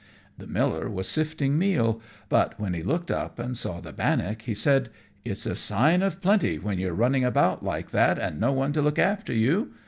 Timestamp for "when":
2.59-2.73, 6.57-6.79